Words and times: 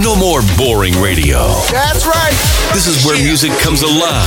No 0.00 0.16
more 0.16 0.40
boring 0.56 0.98
radio. 1.00 1.52
That's 1.70 2.06
right. 2.06 2.32
This 2.72 2.86
is 2.86 3.04
where 3.04 3.16
music 3.22 3.52
comes 3.60 3.82
alive. 3.82 4.24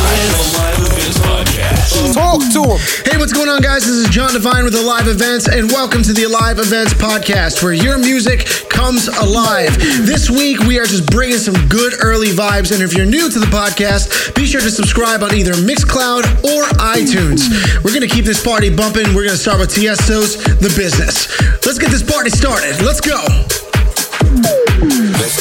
Talk 2.13 2.39
to 2.53 2.61
him. 2.63 2.79
Hey, 3.03 3.17
what's 3.17 3.33
going 3.33 3.49
on, 3.49 3.61
guys? 3.61 3.83
This 3.85 3.95
is 3.95 4.09
Jon 4.09 4.31
Divine 4.31 4.63
with 4.63 4.75
Alive 4.75 5.07
Events, 5.07 5.47
and 5.47 5.71
welcome 5.71 6.03
to 6.03 6.13
the 6.13 6.23
Alive 6.23 6.59
Events 6.59 6.93
podcast, 6.93 7.63
where 7.63 7.73
your 7.73 7.97
music 7.97 8.45
comes 8.69 9.07
alive. 9.07 9.75
This 10.05 10.29
week, 10.29 10.59
we 10.61 10.77
are 10.79 10.85
just 10.85 11.07
bringing 11.07 11.39
some 11.39 11.55
good 11.67 11.93
early 12.01 12.29
vibes, 12.29 12.71
and 12.71 12.83
if 12.83 12.93
you're 12.93 13.05
new 13.05 13.29
to 13.29 13.39
the 13.39 13.47
podcast, 13.47 14.35
be 14.35 14.45
sure 14.45 14.61
to 14.61 14.69
subscribe 14.69 15.23
on 15.23 15.33
either 15.33 15.53
Mixcloud 15.53 16.23
or 16.45 16.63
iTunes. 16.77 17.49
We're 17.83 17.93
gonna 17.93 18.07
keep 18.07 18.25
this 18.25 18.43
party 18.43 18.73
bumping. 18.73 19.13
We're 19.15 19.25
gonna 19.25 19.37
start 19.37 19.59
with 19.59 19.73
Tiesto's 19.73 20.37
"The 20.59 20.71
Business." 20.77 21.27
Let's 21.65 21.79
get 21.79 21.89
this 21.89 22.03
party 22.03 22.29
started. 22.29 22.81
Let's 22.81 23.01
go 23.01 23.64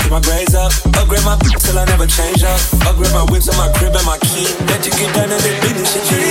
Keep 0.00 0.10
my 0.10 0.20
grades 0.20 0.54
up. 0.54 0.72
Upgrade 0.96 1.24
my 1.24 1.36
till 1.60 1.78
I 1.78 1.84
never 1.84 2.06
change 2.06 2.42
up. 2.42 2.60
Upgrade 2.86 3.12
my 3.12 3.24
whips 3.30 3.48
and 3.48 3.56
my 3.56 3.70
crib 3.76 3.94
and 3.94 4.06
my 4.06 4.18
key. 4.18 4.48
Let 4.66 4.84
you 4.84 4.92
get 4.92 5.14
down 5.14 5.30
and 5.30 5.40
then 5.40 5.56
beat 5.62 5.76
this 5.76 5.92
shit. 6.08 6.29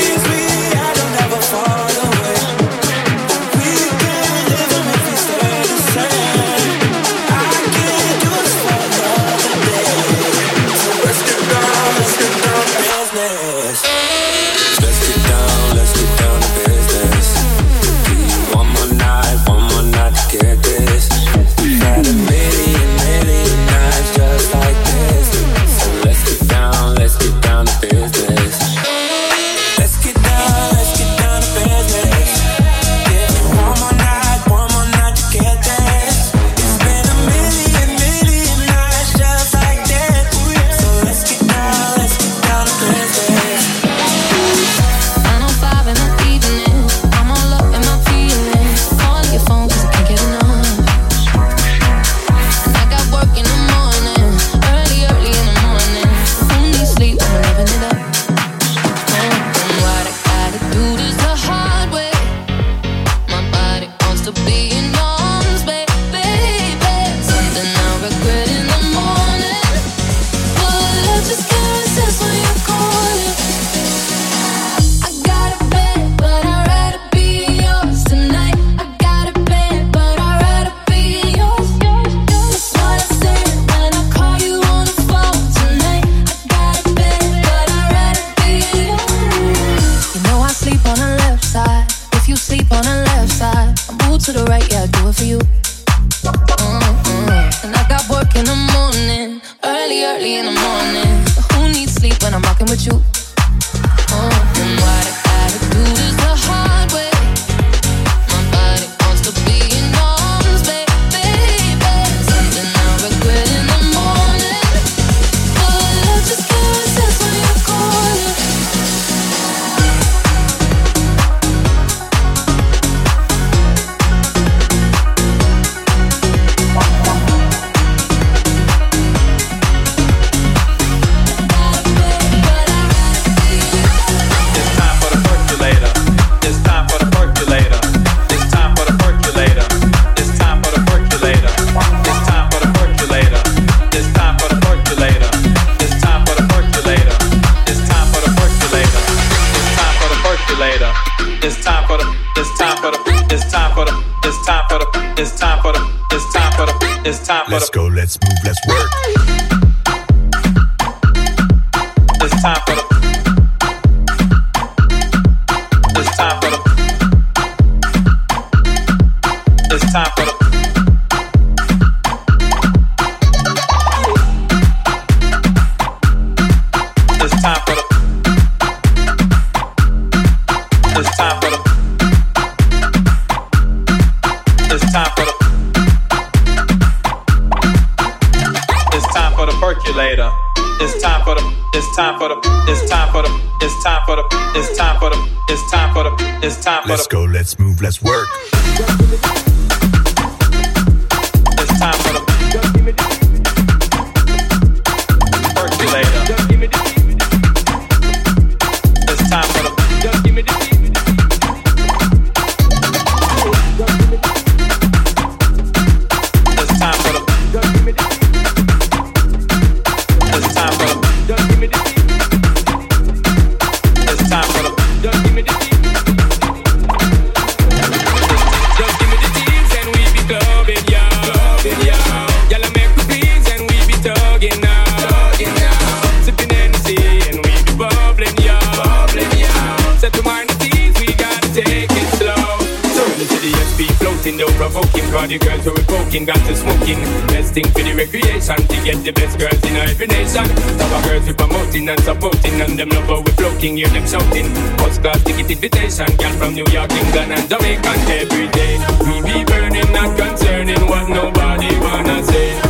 them 252.79 252.89
love 252.89 253.07
how 253.07 253.21
we 253.21 253.31
floating, 253.31 253.75
hear 253.75 253.89
them 253.89 254.07
shouting. 254.07 254.47
First 254.77 255.01
class 255.01 255.21
ticket 255.23 255.51
invitation, 255.51 256.05
girl 256.15 256.31
from 256.39 256.53
New 256.53 256.65
York, 256.71 256.89
England, 256.91 257.33
and 257.33 257.49
Jamaica 257.49 257.91
every 258.07 258.47
day. 258.55 258.79
We 259.03 259.21
be 259.21 259.43
burning, 259.43 259.91
not 259.91 260.17
concerning 260.17 260.79
what 260.87 261.09
nobody 261.09 261.75
wanna 261.79 262.23
say. 262.23 262.68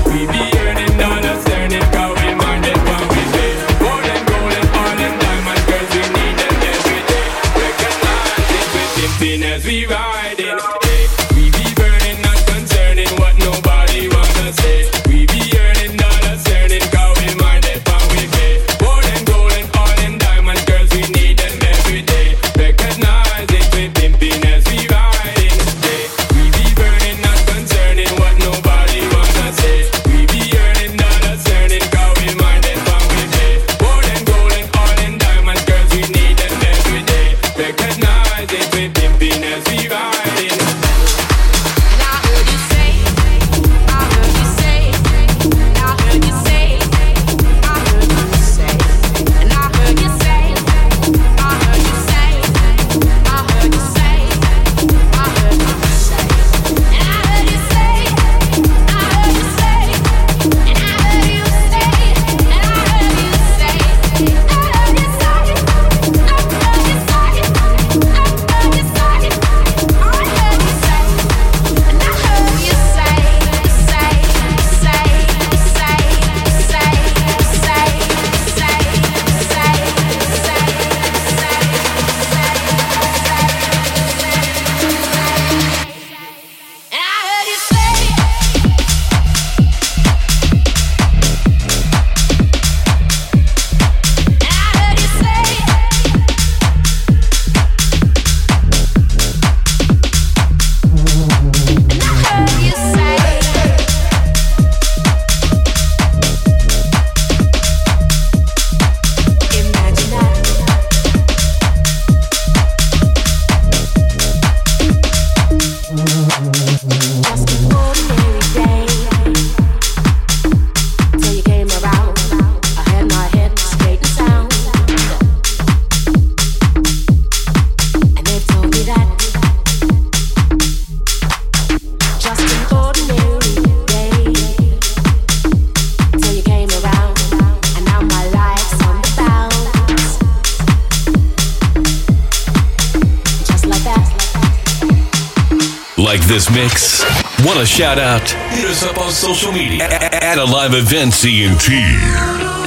shout 147.80 147.98
out, 147.98 148.30
hit 148.52 148.66
us 148.66 148.84
up 148.84 148.98
on 148.98 149.10
social 149.10 149.54
media 149.54 149.86
at, 149.86 150.14
at, 150.14 150.22
at 150.22 150.38
a 150.38 150.44
live 150.44 150.74
event 150.74 151.14
CNT. 151.14 152.59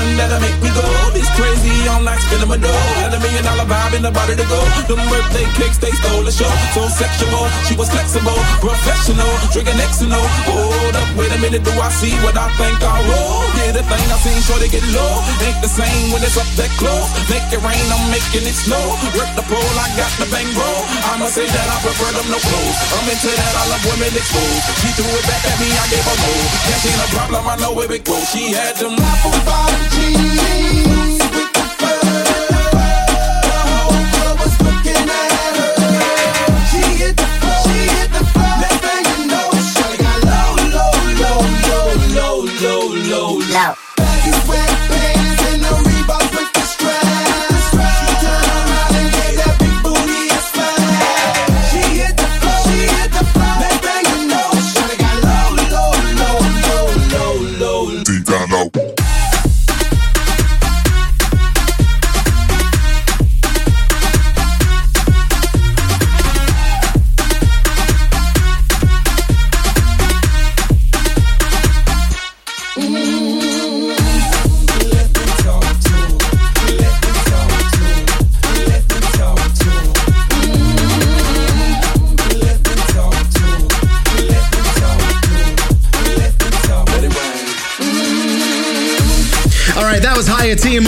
Never 0.00 0.16
that'll 0.16 0.40
make 0.40 0.62
me 0.62 0.70
go 0.70 0.99
crazy 1.40 1.88
on 1.88 2.04
like 2.04 2.20
spinning 2.20 2.48
my 2.52 2.60
dough. 2.60 2.84
Had 3.00 3.16
a 3.16 3.20
million 3.24 3.40
dollar 3.40 3.64
vibe 3.64 3.96
in 3.96 4.02
the 4.04 4.12
body 4.12 4.36
to 4.36 4.44
go. 4.44 4.60
Them 4.84 5.00
birthday 5.08 5.48
cakes, 5.56 5.80
they 5.80 5.90
stole 5.96 6.20
the 6.20 6.30
show. 6.32 6.52
So 6.76 6.84
sexual, 6.92 7.48
she 7.64 7.74
was 7.80 7.88
flexible, 7.88 8.36
professional, 8.60 9.32
drinking 9.56 9.80
Xano. 9.80 10.20
Hold 10.44 10.96
up, 11.00 11.08
wait 11.16 11.32
a 11.32 11.38
minute, 11.40 11.64
do 11.64 11.72
I 11.80 11.88
see 11.88 12.12
what 12.20 12.36
I 12.36 12.52
think 12.60 12.76
I 12.84 13.00
will? 13.08 13.32
Yeah, 13.56 13.72
the 13.72 13.84
thing 13.88 14.04
I 14.12 14.16
seen, 14.20 14.38
sure 14.44 14.60
they 14.60 14.68
get 14.68 14.84
low. 14.92 15.12
Ain't 15.40 15.58
the 15.64 15.72
same 15.72 16.12
when 16.12 16.20
it's 16.20 16.36
up 16.36 16.48
that 16.60 16.70
close. 16.76 17.08
Make 17.32 17.48
it 17.48 17.60
rain, 17.64 17.86
I'm 17.88 18.04
making 18.12 18.44
it 18.44 18.56
snow. 18.56 18.84
Rip 19.16 19.32
the 19.34 19.44
pole, 19.48 19.76
I 19.80 19.88
got 19.96 20.12
the 20.20 20.28
bang 20.28 20.50
roll. 20.52 20.82
I'ma 21.08 21.32
say 21.32 21.48
that 21.48 21.68
I 21.72 21.76
prefer 21.80 22.10
them 22.20 22.28
no 22.28 22.38
clothes. 22.38 22.78
I'm 23.00 23.08
into 23.08 23.32
that, 23.32 23.54
I 23.56 23.64
love 23.72 23.84
women 23.88 24.12
exposed. 24.12 24.64
She 24.84 24.88
threw 24.92 25.08
it 25.08 25.24
back 25.24 25.42
at 25.48 25.56
me, 25.56 25.68
I 25.72 25.84
gave 25.88 26.04
her. 26.04 26.16
Can't 26.20 26.82
see 26.84 26.94
no 27.00 27.06
problem, 27.16 27.42
I 27.48 27.56
know 27.56 27.72
where 27.72 27.90
it 27.90 28.04
goes. 28.04 28.28
She 28.28 28.52
had 28.52 28.76
them 28.76 28.94
apple 28.98 29.40
bottom 29.48 29.82
jeans. 29.96 30.89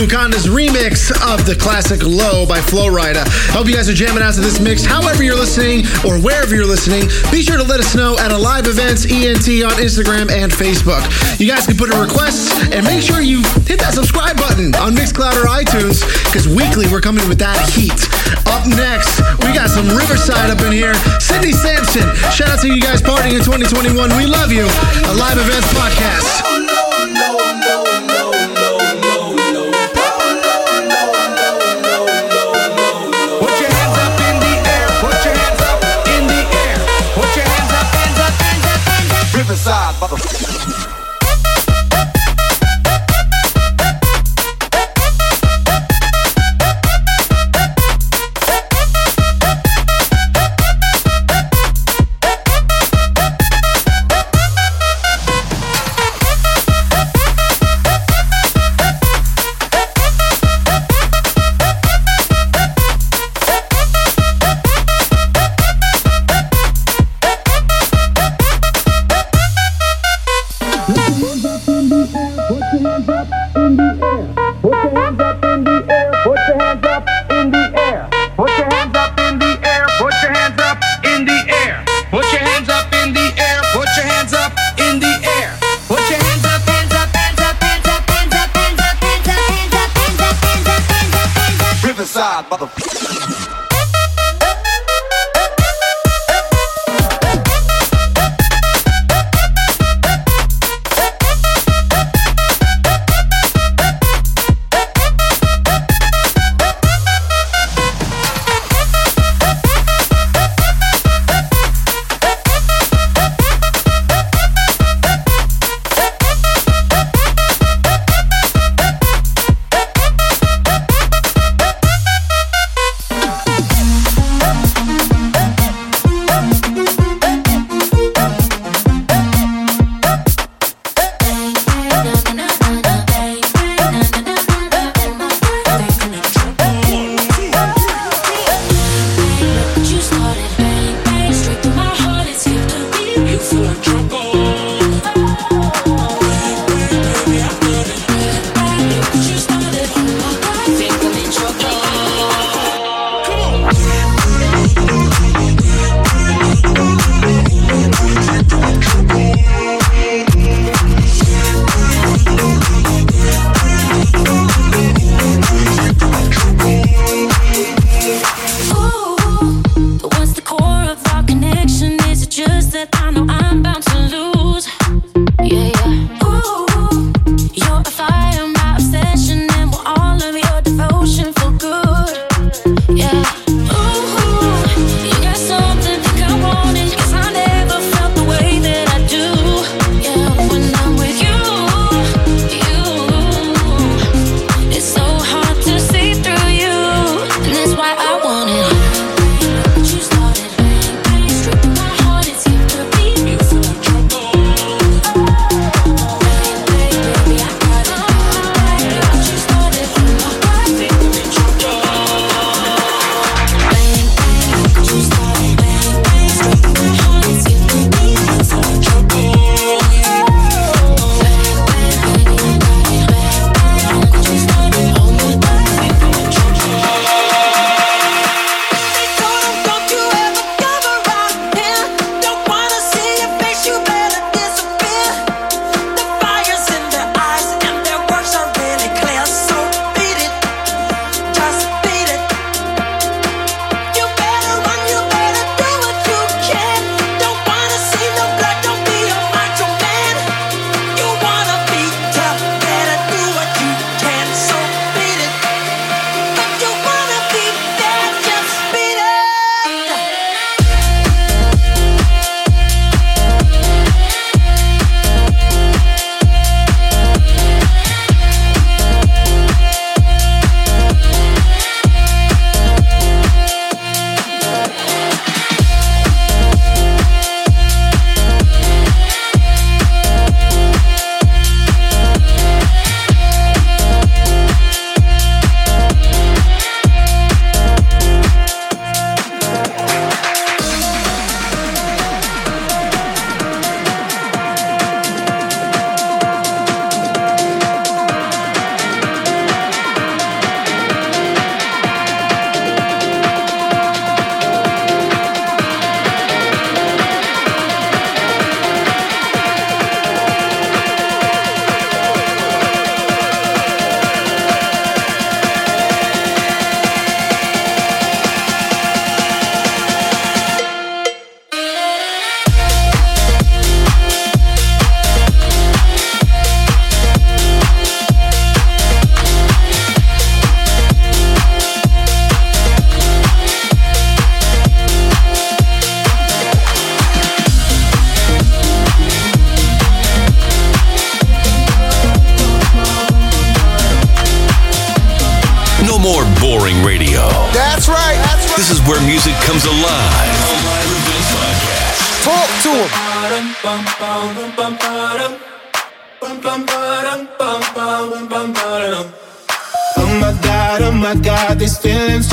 Hayati 0.02 0.50
remix 0.50 1.14
of 1.22 1.46
the 1.46 1.54
classic 1.54 2.02
Low 2.02 2.44
by 2.44 2.60
Flo 2.60 2.90
Rida. 2.90 3.22
Hope 3.54 3.68
you 3.68 3.74
guys 3.74 3.88
are 3.88 3.94
jamming 3.94 4.22
out 4.22 4.34
to 4.34 4.40
this 4.40 4.58
mix. 4.58 4.84
However 4.84 5.22
you're 5.22 5.38
listening 5.38 5.86
or 6.02 6.18
wherever 6.18 6.54
you're 6.54 6.66
listening, 6.66 7.06
be 7.30 7.42
sure 7.42 7.56
to 7.56 7.62
let 7.62 7.78
us 7.78 7.94
know 7.94 8.18
at 8.18 8.32
Alive 8.32 8.66
Events 8.66 9.06
ENT 9.06 9.46
on 9.62 9.78
Instagram 9.78 10.26
and 10.30 10.50
Facebook. 10.50 11.06
You 11.38 11.46
guys 11.46 11.66
can 11.66 11.76
put 11.76 11.94
in 11.94 12.00
requests 12.00 12.50
and 12.74 12.84
make 12.84 13.02
sure 13.02 13.20
you 13.20 13.46
hit 13.62 13.78
that 13.78 13.94
subscribe 13.94 14.36
button 14.36 14.74
on 14.82 14.98
Mixcloud 14.98 15.38
or 15.38 15.46
iTunes 15.46 16.02
because 16.26 16.48
weekly 16.50 16.90
we're 16.90 17.04
coming 17.04 17.26
with 17.28 17.38
that 17.38 17.62
heat. 17.70 17.94
Up 18.50 18.66
next, 18.66 19.22
we 19.46 19.54
got 19.54 19.70
some 19.70 19.86
Riverside 19.86 20.50
up 20.50 20.60
in 20.66 20.72
here. 20.72 20.94
Sidney 21.22 21.52
Samson. 21.54 22.10
Shout 22.34 22.50
out 22.50 22.58
to 22.66 22.68
you 22.68 22.82
guys 22.82 23.00
partying 23.02 23.38
in 23.38 23.44
2021. 23.46 23.94
We 24.18 24.26
love 24.26 24.50
you. 24.50 24.66
A 24.66 25.14
live 25.14 25.38
events 25.38 25.70
podcast. 25.78 26.51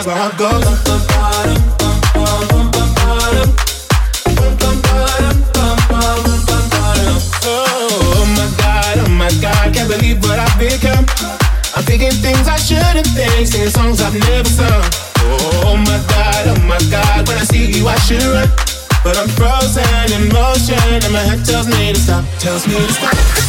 Oh, 0.00 0.04
my. 9.18 9.26
I 9.26 9.66
oh, 9.66 9.72
can't 9.74 9.88
believe 9.90 10.22
what 10.22 10.38
I've 10.38 10.56
become. 10.56 11.04
I'm 11.74 11.82
thinking 11.82 12.12
things 12.12 12.46
I 12.46 12.58
shouldn't 12.58 13.08
think, 13.08 13.48
singing 13.48 13.70
songs 13.70 14.00
I've 14.00 14.14
never 14.14 14.48
sung. 14.48 14.84
Oh 15.66 15.76
my 15.76 15.98
god, 16.06 16.46
oh 16.46 16.60
my 16.68 16.78
god, 16.90 17.26
when 17.26 17.36
I 17.36 17.42
see 17.42 17.66
you, 17.66 17.88
I 17.88 17.98
should 17.98 18.22
run. 18.22 18.48
But 19.02 19.18
I'm 19.18 19.28
frozen 19.28 19.82
in 20.12 20.28
motion, 20.32 20.78
and 20.78 21.12
my 21.12 21.18
head 21.26 21.44
tells 21.44 21.66
me 21.66 21.92
to 21.92 21.98
stop, 21.98 22.24
tells 22.38 22.68
me 22.68 22.74
to 22.76 22.92
stop. 22.92 23.47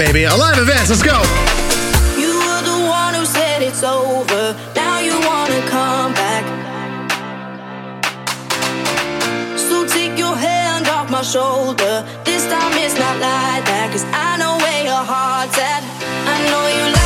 baby. 0.00 0.24
Alive 0.24 0.56
live 0.56 0.66
event. 0.66 0.88
let's 0.88 1.02
go. 1.02 1.18
You 2.24 2.32
were 2.46 2.62
the 2.72 2.80
one 2.88 3.12
who 3.12 3.24
said 3.26 3.60
it's 3.60 3.82
over. 3.82 4.56
Now 4.74 4.98
you 5.06 5.14
wanna 5.28 5.60
come 5.68 6.12
back. 6.14 6.44
So 9.58 9.86
take 9.86 10.18
your 10.18 10.34
hand 10.34 10.88
off 10.88 11.10
my 11.10 11.22
shoulder. 11.22 11.94
This 12.24 12.42
time 12.52 12.72
it's 12.84 12.96
not 13.04 13.16
like 13.28 13.64
that. 13.70 13.86
Cause 13.92 14.06
I 14.28 14.38
know 14.40 14.56
where 14.64 14.84
your 14.90 15.04
heart's 15.12 15.58
at. 15.58 15.82
I 16.32 16.36
know 16.48 16.64
you 16.78 16.99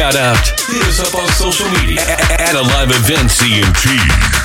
shout 0.00 0.16
out. 0.16 0.46
Hit 0.66 0.82
us 0.88 0.98
up 0.98 1.14
on 1.14 1.28
social 1.28 1.68
media 1.72 2.00
at, 2.00 2.40
at 2.40 2.54
Alive 2.54 2.88
Events 2.88 3.42
ENT. 3.42 4.39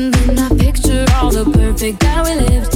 And 0.00 0.14
then 0.14 0.38
I 0.38 0.48
picture 0.56 1.04
all 1.16 1.30
the 1.30 1.44
perfect 1.44 2.00
that 2.00 2.24
we 2.24 2.32
lived. 2.46 2.72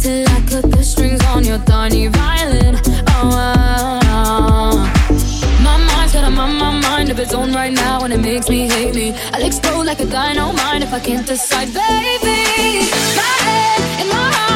Till 0.00 0.22
I 0.22 0.40
cut 0.48 0.70
the 0.70 0.84
strings 0.84 1.20
on 1.34 1.42
your 1.42 1.58
tiny 1.66 2.06
violin. 2.06 2.76
Oh, 3.08 3.34
oh, 3.34 4.00
oh. 4.04 4.76
My 5.64 5.76
mind's 5.78 6.12
got 6.12 6.22
a 6.22 6.30
mind, 6.30 6.58
my 6.60 6.70
mind 6.78 7.10
of 7.10 7.18
its 7.18 7.34
own 7.34 7.52
right 7.52 7.72
now, 7.72 8.04
and 8.04 8.12
it 8.12 8.20
makes 8.20 8.48
me 8.48 8.68
hate 8.68 8.94
me. 8.94 9.16
I'll 9.32 9.44
explode 9.44 9.82
like 9.86 9.98
a 9.98 10.06
dynamite 10.06 10.82
if 10.82 10.92
I 10.92 11.00
can't 11.00 11.26
decide, 11.26 11.74
baby. 11.74 12.86
My 13.18 13.34
head 13.42 14.02
in 14.02 14.08
my 14.08 14.30
heart. 14.30 14.47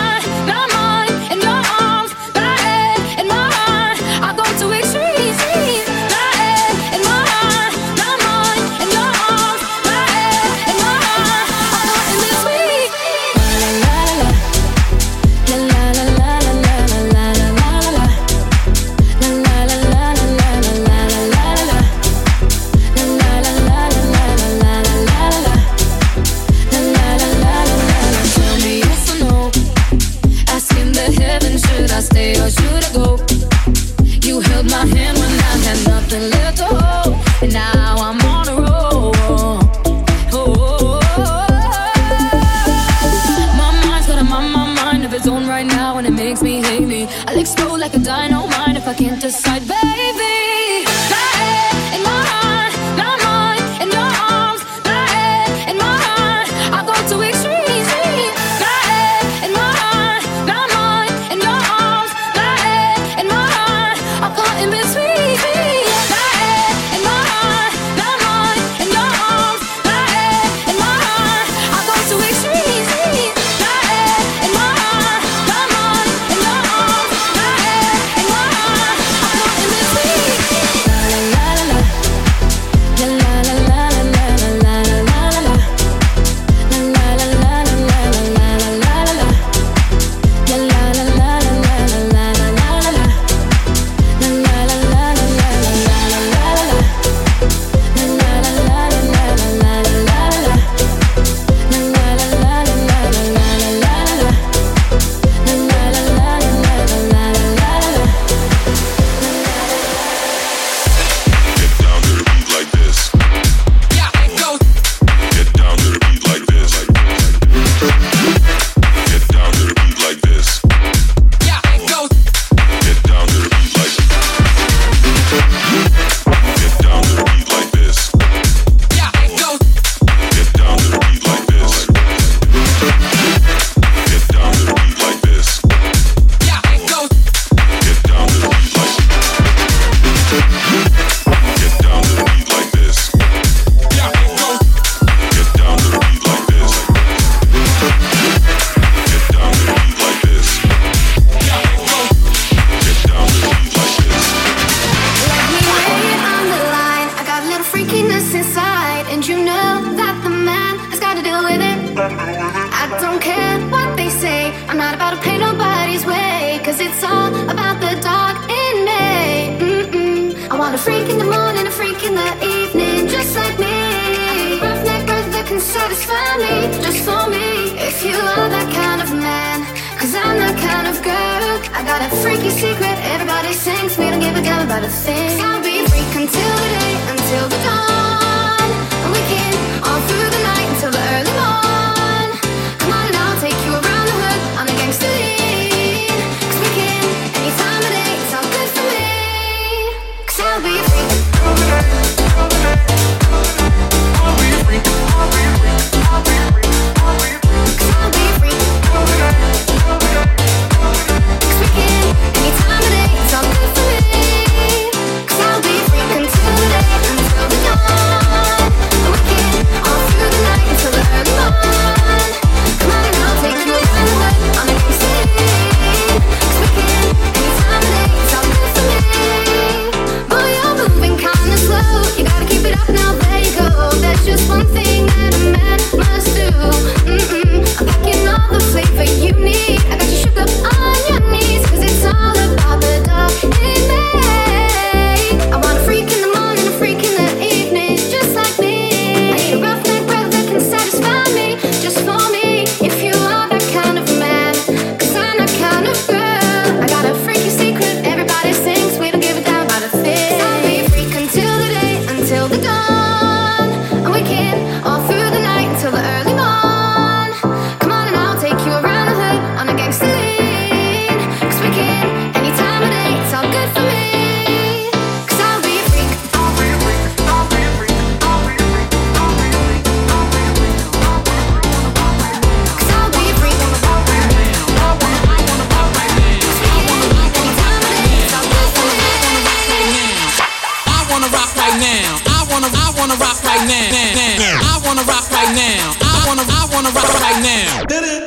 did 297.93 298.05
it. 298.05 298.22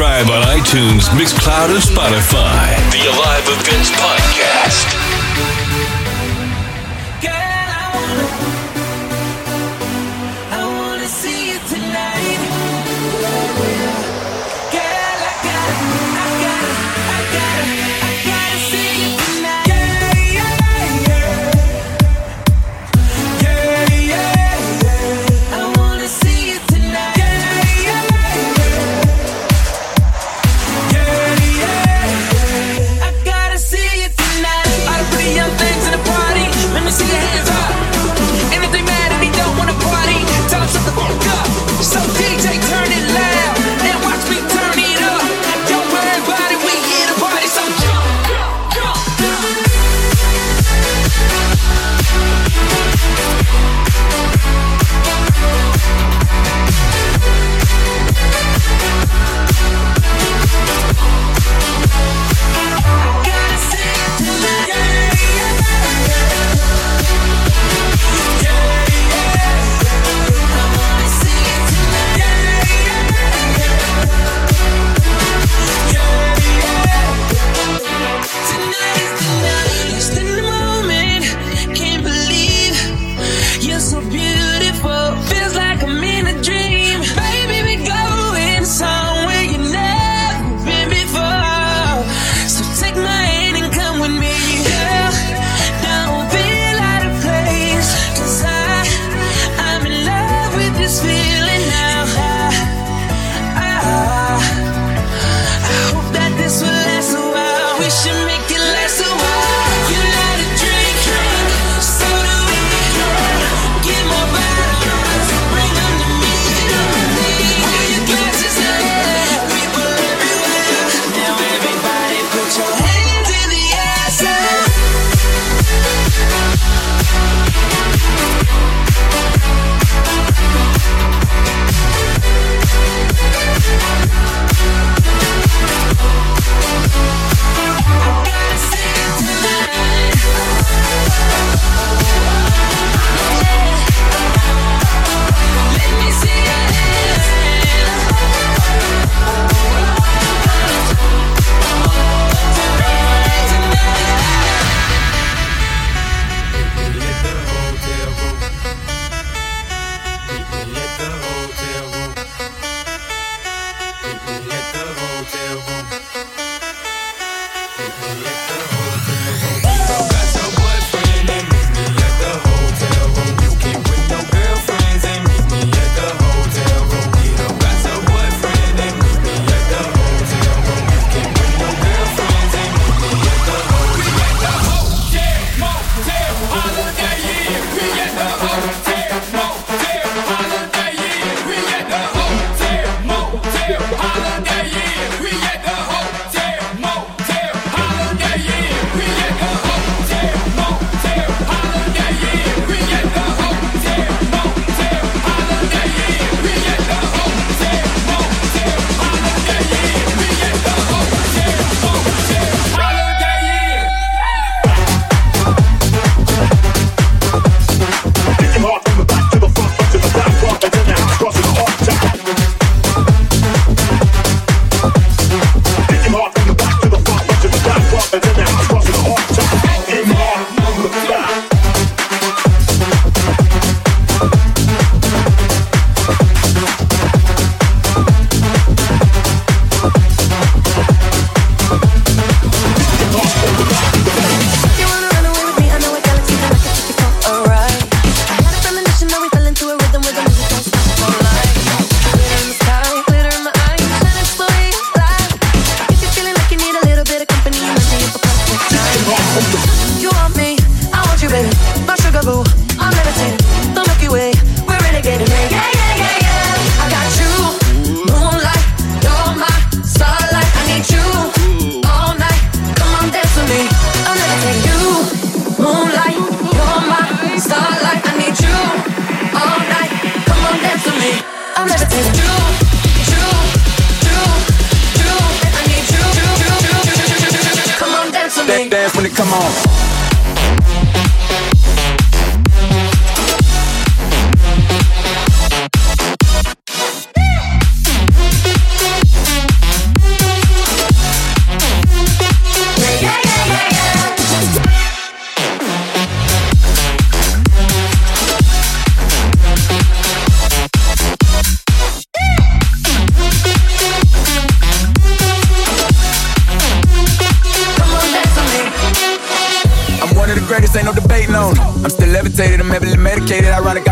subscribe 0.00 0.30
on 0.30 0.42
iTunes, 0.58 1.10
Mixcloud, 1.10 1.68
and 1.74 1.82
Spotify. 1.82 2.74
The 2.90 3.06
Alive 3.12 3.44
Events 3.48 3.90
Podcast. 3.90 4.99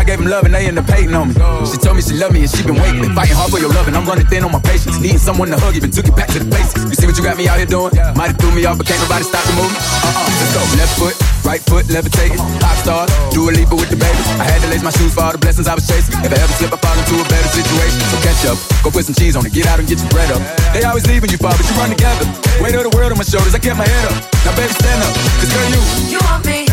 Gave 0.09 0.25
him 0.25 0.25
love 0.25 0.41
and 0.41 0.57
they 0.57 0.65
end 0.65 0.81
up 0.81 0.89
hating 0.89 1.13
on 1.13 1.29
me. 1.29 1.37
She 1.69 1.77
told 1.77 1.93
me 1.93 2.01
she 2.01 2.17
loved 2.17 2.33
me 2.33 2.41
and 2.41 2.49
she 2.49 2.65
been 2.65 2.81
waiting. 2.81 3.05
Been 3.05 3.13
fighting 3.13 3.37
hard 3.37 3.53
for 3.53 3.61
your 3.61 3.69
love 3.69 3.85
and 3.85 3.93
I'm 3.93 4.09
running 4.09 4.25
thin 4.25 4.41
on 4.41 4.49
my 4.49 4.57
patience. 4.57 4.97
Needing 4.97 5.21
someone 5.21 5.53
to 5.53 5.59
hug, 5.61 5.77
even 5.77 5.93
took 5.93 6.09
it 6.09 6.17
back 6.17 6.33
to 6.33 6.41
the 6.41 6.49
basics. 6.49 6.81
You 6.89 6.97
see 6.97 7.05
what 7.05 7.13
you 7.13 7.21
got 7.21 7.37
me 7.37 7.45
out 7.45 7.61
here 7.61 7.69
doing? 7.69 7.93
Might 8.17 8.33
have 8.33 8.39
threw 8.41 8.49
me 8.49 8.65
off, 8.65 8.81
but 8.81 8.89
can't 8.89 8.97
nobody 9.05 9.21
stop 9.21 9.45
the 9.45 9.53
movement. 9.53 9.77
Uh-uh, 9.77 10.25
let's 10.33 10.53
go. 10.57 10.61
Left 10.81 10.93
foot, 10.97 11.15
right 11.45 11.61
foot, 11.61 11.85
levitating. 11.93 12.41
Pop 12.57 12.73
star, 12.81 13.05
do 13.29 13.45
a 13.45 13.53
leap 13.53 13.69
with 13.69 13.93
the 13.93 14.01
baby. 14.01 14.21
I 14.41 14.49
had 14.49 14.65
to 14.65 14.69
lace 14.73 14.81
my 14.81 14.89
shoes 14.97 15.13
for 15.13 15.29
all 15.29 15.33
the 15.35 15.37
blessings 15.37 15.69
I 15.69 15.77
was 15.77 15.85
chasing. 15.85 16.17
If 16.25 16.33
I 16.33 16.41
ever 16.41 16.55
slip, 16.57 16.73
I 16.73 16.81
fall 16.81 16.97
into 16.97 17.13
a 17.21 17.25
better 17.29 17.51
situation. 17.53 18.01
So 18.09 18.17
catch 18.25 18.41
up, 18.49 18.57
go 18.81 18.89
put 18.89 19.05
some 19.05 19.13
cheese 19.13 19.37
on 19.37 19.45
it, 19.45 19.53
get 19.53 19.69
out 19.69 19.77
and 19.77 19.85
get 19.85 20.01
your 20.01 20.09
bread 20.09 20.33
up. 20.33 20.41
They 20.73 20.81
always 20.89 21.05
leave 21.05 21.21
when 21.21 21.29
you 21.29 21.37
fall, 21.37 21.53
but 21.53 21.69
you 21.69 21.75
run 21.77 21.93
together. 21.93 22.25
Weight 22.65 22.73
of 22.73 22.81
the 22.81 22.93
world 22.97 23.13
on 23.13 23.21
my 23.21 23.27
shoulders, 23.29 23.53
I 23.53 23.61
kept 23.61 23.77
my 23.77 23.85
head 23.85 24.05
up. 24.09 24.17
Now 24.41 24.57
baby, 24.57 24.73
stand 24.73 25.05
up, 25.05 25.13
cause 25.37 25.53
girl, 25.53 25.69
you. 25.69 25.81
You 26.17 26.19
want 26.25 26.41
me? 26.49 26.68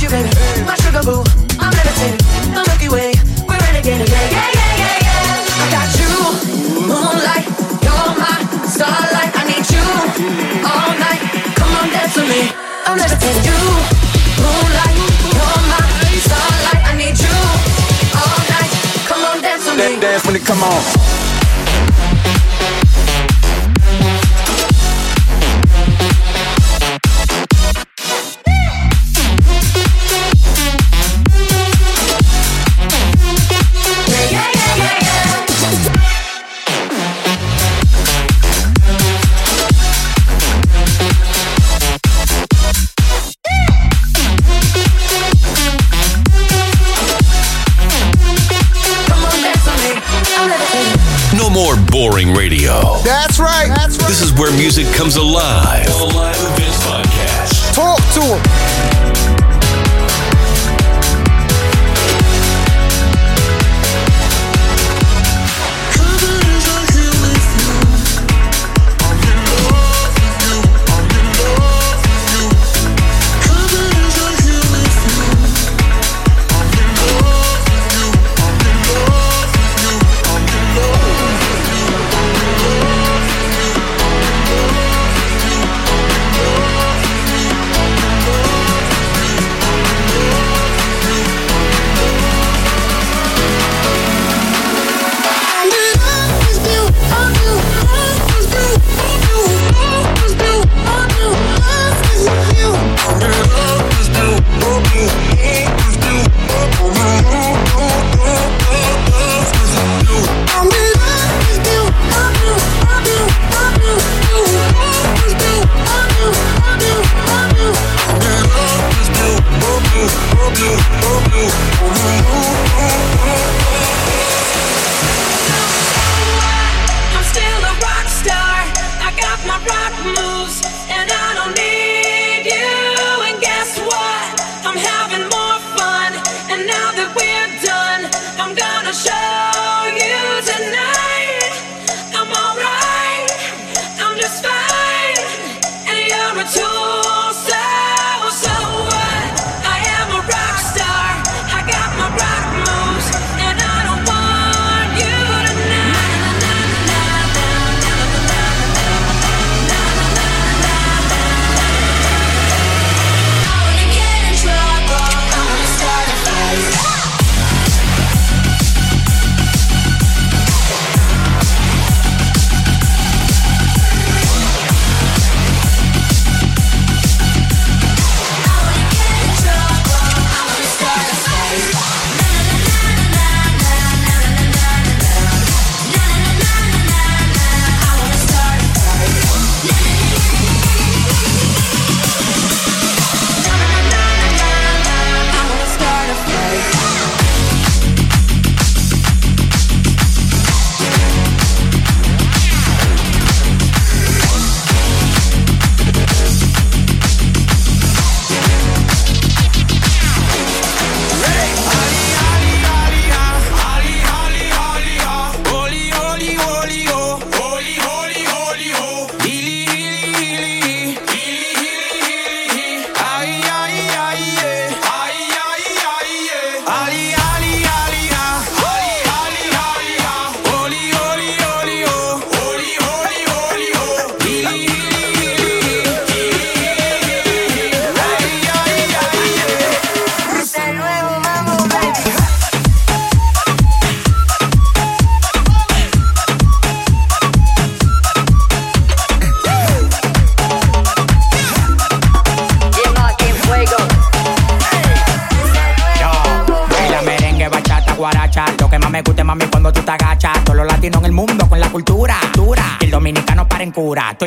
Want 0.00 0.12
you, 0.12 0.18
baby. 0.18 0.64
My 0.64 0.74
sugar 0.76 1.02
boo, 1.04 1.20
I'm 1.60 1.72
levitating. 1.76 2.24
The 2.56 2.64
Milky 2.64 2.88
Way, 2.88 3.12
we're 3.44 3.60
renegading. 3.60 4.08
Yeah, 4.08 4.32
yeah, 4.32 4.48
yeah, 4.56 4.80
yeah, 4.80 4.96
yeah. 5.04 5.60
I 5.60 5.66
got 5.76 5.92
you, 6.00 6.08
moonlight. 6.88 7.44
You're 7.84 8.08
my 8.16 8.40
starlight. 8.64 9.28
I 9.36 9.44
need 9.44 9.68
you 9.68 9.84
all 10.64 10.96
night. 10.96 11.20
Come 11.52 11.72
on, 11.76 11.92
dance 11.92 12.16
with 12.16 12.32
me. 12.32 12.48
I'm 12.88 12.96
levitating. 12.96 13.44
You, 13.44 13.60
moonlight. 14.40 14.96
You're 15.36 15.60
my 15.68 15.84
starlight. 16.16 16.80
I 16.80 16.96
need 16.96 17.20
you 17.20 17.36
all 18.16 18.40
night. 18.48 18.72
Come 19.04 19.20
on, 19.28 19.42
dance 19.42 19.66
with 19.68 19.76
me. 19.76 20.00
Dance 20.00 20.24
when 20.24 20.36
it 20.36 20.46
come 20.46 20.62
on. 20.62 21.19
Where 54.40 54.50
music 54.56 54.86
comes 54.94 55.16
alive. 55.16 55.84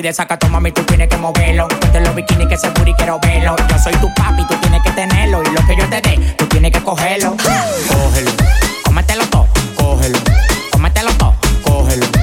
de 0.03 0.13
sacato, 0.13 0.49
mami, 0.49 0.71
tú 0.71 0.83
tienes 0.83 1.07
que 1.07 1.17
moverlo. 1.17 1.67
Ponte 1.67 2.01
los 2.01 2.13
bikinis 2.13 2.47
que 2.47 2.55
ese 2.55 2.67
y 2.85 2.93
quiero 2.93 3.19
verlo. 3.19 3.55
Yo 3.69 3.79
soy 3.79 3.93
tu 3.93 4.13
papi, 4.13 4.45
tú 4.45 4.55
tienes 4.55 4.83
que 4.83 4.91
tenerlo. 4.91 5.41
Y 5.43 5.51
lo 5.53 5.65
que 5.65 5.77
yo 5.77 5.87
te 5.89 6.01
dé, 6.01 6.35
tú 6.37 6.45
tienes 6.47 6.71
que 6.71 6.83
cogerlo. 6.83 7.35
Cógelo, 7.87 8.31
cómetelo 8.83 9.25
todo, 9.27 9.47
cógelo, 9.75 10.19
cómetelo 10.71 11.11
todo, 11.13 11.35
cógelo 11.63 12.22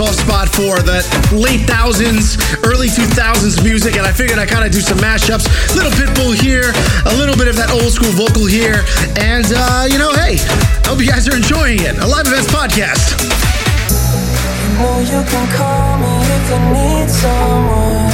soft 0.00 0.18
spot 0.18 0.48
for 0.48 0.80
the 0.80 1.04
late 1.28 1.68
thousands, 1.68 2.40
early 2.64 2.88
2000s 2.88 3.62
music, 3.62 3.96
and 3.96 4.06
I 4.06 4.12
figured 4.12 4.38
I 4.38 4.46
kind 4.46 4.64
of 4.64 4.72
do 4.72 4.80
some 4.80 4.96
mashups. 4.96 5.44
Little 5.76 5.92
Pitbull 5.92 6.32
here, 6.32 6.72
a 7.04 7.14
little 7.20 7.36
bit 7.36 7.48
of 7.48 7.56
that 7.56 7.68
old 7.68 7.92
school 7.92 8.08
vocal 8.16 8.46
here, 8.46 8.80
and 9.20 9.44
uh, 9.52 9.84
you 9.92 9.98
know, 10.00 10.08
hey, 10.16 10.40
I 10.40 10.88
hope 10.88 11.04
you 11.04 11.06
guys 11.06 11.28
are 11.28 11.36
enjoying 11.36 11.84
it. 11.84 12.00
Alive 12.00 12.24
Events 12.24 12.48
podcast. 12.48 13.12
You 13.12 14.72
know 14.80 15.04
you 15.04 15.20
can 15.28 15.46
call 15.52 16.00
me 16.00 16.16
if 16.32 16.48
you 16.48 16.60
need 16.72 17.08
someone. 17.12 18.08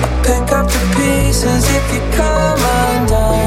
I 0.00 0.08
pick 0.24 0.48
up 0.48 0.64
the 0.64 0.80
pieces 0.96 1.68
if 1.68 1.84
you 1.92 2.00
come 2.16 2.56
undone. 2.56 3.41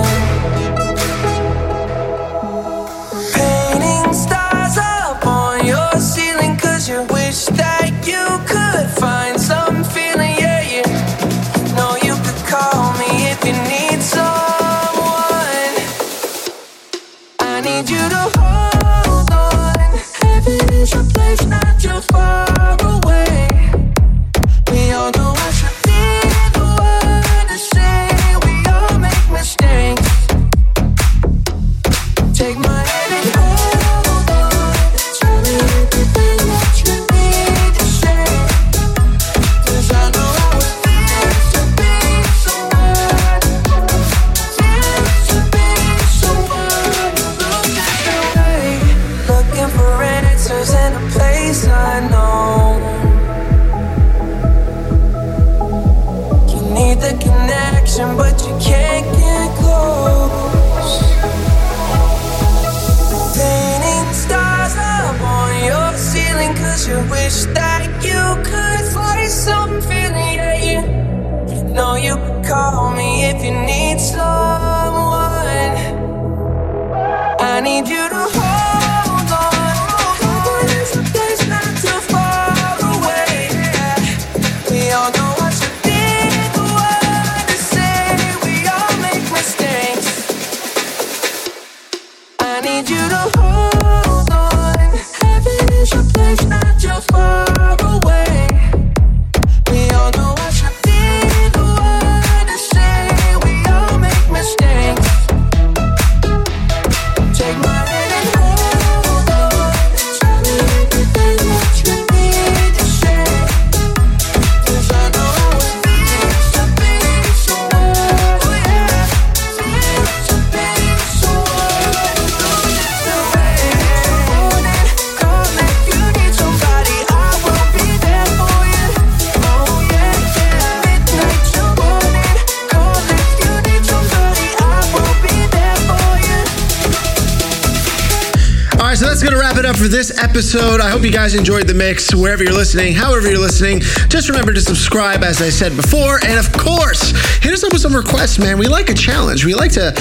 for 139.85 139.89
this 139.91 140.17
episode. 140.23 140.81
I 140.81 140.89
hope 140.89 141.03
you 141.03 141.11
guys 141.11 141.35
enjoyed 141.35 141.67
the 141.67 141.73
mix 141.75 142.13
wherever 142.13 142.43
you're 142.43 142.53
listening, 142.53 142.95
however 142.95 143.29
you're 143.29 143.39
listening. 143.39 143.81
Just 144.09 144.29
remember 144.29 144.51
to 144.51 144.61
subscribe, 144.61 145.23
as 145.23 145.43
I 145.43 145.49
said 145.49 145.75
before. 145.75 146.17
And 146.25 146.39
of 146.39 146.51
course, 146.53 147.11
hit 147.43 147.53
us 147.53 147.63
up 147.63 147.71
with 147.71 147.81
some 147.83 147.95
requests, 147.95 148.39
man. 148.39 148.57
We 148.57 148.67
like 148.67 148.89
a 148.89 148.95
challenge, 148.95 149.45
we 149.45 149.53
like 149.53 149.71
to 149.73 149.93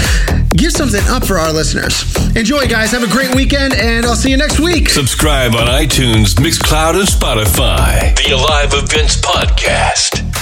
give 0.56 0.72
something 0.72 1.02
up 1.08 1.26
for 1.26 1.38
our 1.38 1.52
listeners. 1.52 2.02
Enjoy, 2.34 2.66
guys. 2.66 2.92
Have 2.92 3.02
a 3.02 3.12
great 3.12 3.34
weekend, 3.34 3.74
and 3.74 4.06
I'll 4.06 4.16
see 4.16 4.30
you 4.30 4.38
next 4.38 4.58
week. 4.58 4.88
Subscribe 4.88 5.54
on 5.54 5.66
iTunes, 5.66 6.34
Mixcloud, 6.34 6.98
and 6.98 7.08
Spotify. 7.08 8.16
The 8.16 8.32
Alive 8.34 8.72
Events 8.72 9.20
Podcast. 9.20 10.33